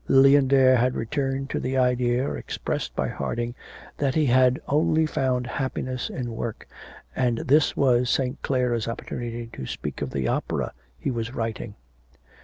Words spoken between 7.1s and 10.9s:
and this was St. Clare's opportunity to speak of the opera